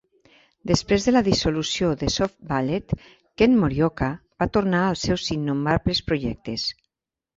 [0.69, 2.95] Després de la dissolució de Soft Ballet,
[3.41, 4.09] Ken Morioka
[4.45, 6.67] va tornar als seus innombrables projectes.